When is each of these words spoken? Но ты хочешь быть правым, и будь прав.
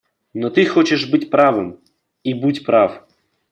Но 0.33 0.49
ты 0.49 0.65
хочешь 0.65 1.07
быть 1.11 1.29
правым, 1.29 1.79
и 2.23 2.33
будь 2.33 2.65
прав. 2.65 3.07